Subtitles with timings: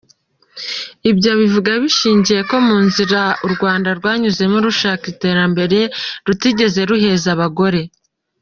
[1.09, 5.79] Ibyo abivuga abishingiye ko mu nzira u Rwanda rwanyuzemo rushaka iterambere
[6.27, 7.81] rutigeze ruheza abagore.